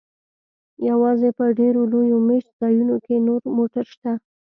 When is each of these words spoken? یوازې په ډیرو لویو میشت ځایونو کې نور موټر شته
یوازې 0.89 1.29
په 1.37 1.45
ډیرو 1.59 1.81
لویو 1.91 2.17
میشت 2.27 2.49
ځایونو 2.61 2.95
کې 3.05 3.15
نور 3.27 3.41
موټر 3.57 3.85
شته 3.93 4.11